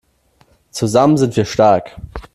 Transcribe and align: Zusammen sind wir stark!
Zusammen 0.71 1.17
sind 1.17 1.37
wir 1.37 1.45
stark! 1.45 1.95